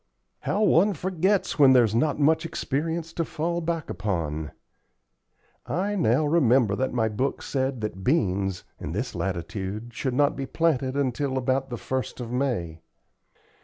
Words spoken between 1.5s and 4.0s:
when there's not much experience to fall back